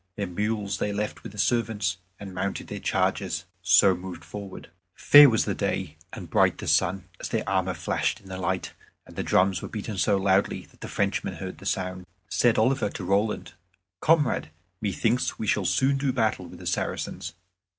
[0.15, 4.69] Their mules they left with the servants, and, mounting their chargers, so moved forwards.
[4.95, 8.73] Fair was the day and bright the sun, as their armor flashed in the light,
[9.05, 12.07] and the drums were beaten so loudly that the Frenchmen heard the sound.
[12.29, 13.53] Said Oliver to Roland,
[13.99, 14.49] "Comrade,
[14.81, 17.35] methinks we shall soon do battle with the Saracens."